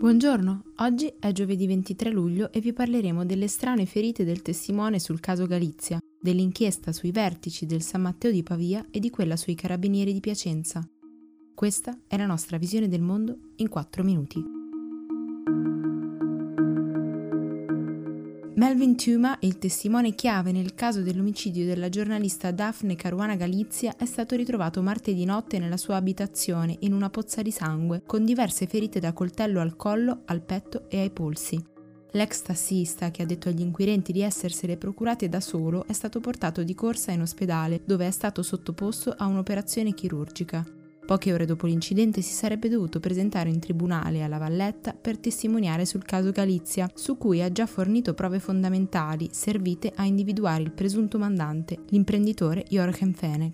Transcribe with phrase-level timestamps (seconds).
[0.00, 5.20] Buongiorno, oggi è giovedì 23 luglio e vi parleremo delle strane ferite del testimone sul
[5.20, 10.14] caso Galizia, dell'inchiesta sui vertici del San Matteo di Pavia e di quella sui carabinieri
[10.14, 10.82] di Piacenza.
[11.54, 14.59] Questa è la nostra visione del mondo in 4 minuti.
[18.70, 24.36] Melvin Tuma, il testimone chiave nel caso dell'omicidio della giornalista Daphne Caruana Galizia, è stato
[24.36, 29.12] ritrovato martedì notte nella sua abitazione in una pozza di sangue, con diverse ferite da
[29.12, 31.60] coltello al collo, al petto e ai polsi.
[32.12, 36.62] L'ex tassista, che ha detto agli inquirenti di essersele procurate da solo, è stato portato
[36.62, 40.64] di corsa in ospedale, dove è stato sottoposto a un'operazione chirurgica.
[41.10, 46.04] Poche ore dopo l'incidente si sarebbe dovuto presentare in tribunale alla Valletta per testimoniare sul
[46.04, 51.78] caso Galizia, su cui ha già fornito prove fondamentali servite a individuare il presunto mandante,
[51.88, 53.52] l'imprenditore Jorgen Fene.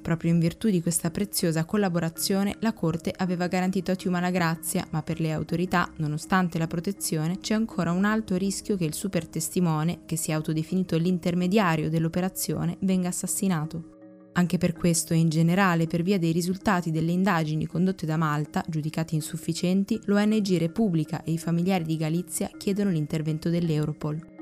[0.00, 4.86] Proprio in virtù di questa preziosa collaborazione, la Corte aveva garantito a Tiuma la grazia,
[4.88, 9.28] ma per le autorità, nonostante la protezione, c'è ancora un alto rischio che il super
[9.28, 13.92] testimone, che si è autodefinito l'intermediario dell'operazione, venga assassinato.
[14.36, 18.64] Anche per questo e in generale per via dei risultati delle indagini condotte da Malta,
[18.66, 24.32] giudicati insufficienti, l'ONG Repubblica e i familiari di Galizia chiedono l'intervento dell'Europol.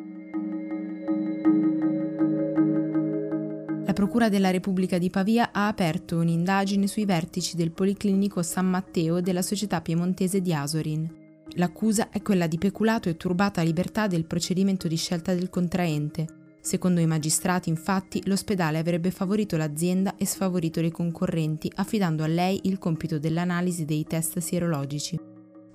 [3.84, 9.20] La Procura della Repubblica di Pavia ha aperto un'indagine sui vertici del Policlinico San Matteo
[9.20, 11.20] della società piemontese di Asorin.
[11.56, 17.00] L'accusa è quella di peculato e turbata libertà del procedimento di scelta del contraente, Secondo
[17.00, 22.78] i magistrati, infatti, l'ospedale avrebbe favorito l'azienda e sfavorito le concorrenti, affidando a lei il
[22.78, 25.18] compito dell'analisi dei test sierologici.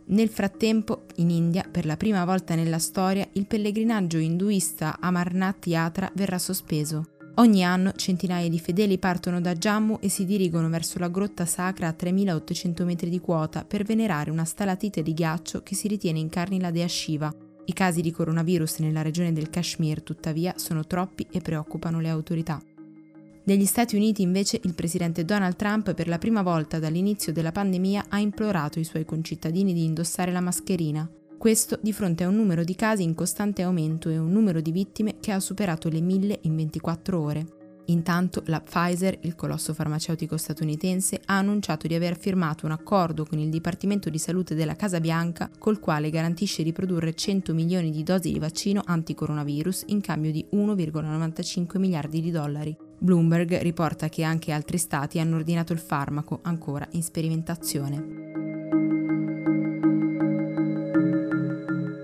[0.05, 6.09] Nel frattempo, in India, per la prima volta nella storia, il pellegrinaggio induista Amarnath Yatra
[6.15, 7.03] verrà sospeso.
[7.35, 11.89] Ogni anno centinaia di fedeli partono da Jammu e si dirigono verso la grotta sacra
[11.89, 16.61] a 3800 metri di quota per venerare una stalatite di ghiaccio che si ritiene incarni
[16.61, 17.31] la dea Shiva,
[17.67, 22.61] i casi di coronavirus nella regione del Kashmir, tuttavia, sono troppi e preoccupano le autorità.
[23.43, 28.05] Negli Stati Uniti, invece, il presidente Donald Trump per la prima volta dall'inizio della pandemia
[28.09, 31.09] ha implorato i suoi concittadini di indossare la mascherina.
[31.37, 34.71] Questo di fronte a un numero di casi in costante aumento e un numero di
[34.71, 37.56] vittime che ha superato le mille in 24 ore.
[37.89, 43.39] Intanto la Pfizer, il colosso farmaceutico statunitense, ha annunciato di aver firmato un accordo con
[43.39, 48.03] il Dipartimento di Salute della Casa Bianca col quale garantisce di produrre 100 milioni di
[48.03, 52.75] dosi di vaccino anticoronavirus in cambio di 1,95 miliardi di dollari.
[52.99, 58.25] Bloomberg riporta che anche altri stati hanno ordinato il farmaco, ancora in sperimentazione.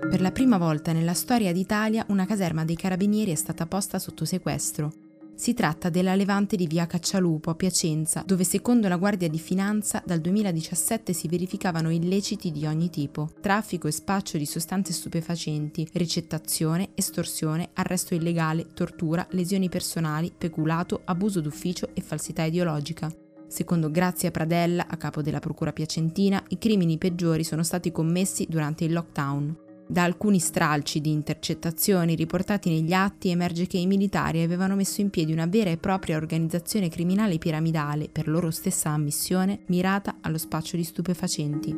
[0.08, 4.24] Per la prima volta nella storia d'Italia una caserma dei carabinieri è stata posta sotto
[4.24, 5.03] sequestro.
[5.36, 10.00] Si tratta della levante di via Caccialupo a Piacenza, dove secondo la Guardia di Finanza
[10.06, 16.90] dal 2017 si verificavano illeciti di ogni tipo, traffico e spaccio di sostanze stupefacenti, ricettazione,
[16.94, 23.12] estorsione, arresto illegale, tortura, lesioni personali, peculato, abuso d'ufficio e falsità ideologica.
[23.48, 28.84] Secondo Grazia Pradella, a capo della Procura Piacentina, i crimini peggiori sono stati commessi durante
[28.84, 29.63] il lockdown.
[29.86, 35.10] Da alcuni stralci di intercettazioni riportati negli atti emerge che i militari avevano messo in
[35.10, 40.76] piedi una vera e propria organizzazione criminale piramidale, per loro stessa ammissione, mirata allo spaccio
[40.76, 41.76] di stupefacenti.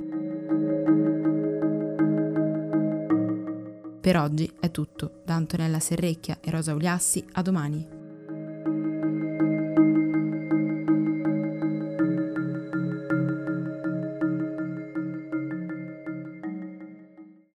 [4.00, 5.22] Per oggi è tutto.
[5.24, 7.95] Da Antonella Serrecchia e Rosa Uliassi, a domani.